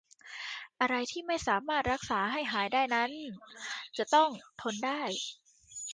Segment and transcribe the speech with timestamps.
[0.79, 3.11] อะไรที่ไม่สามารถรักษาให้หายได้นั้น
[3.97, 4.29] จะต้อง
[4.61, 5.01] ทนได้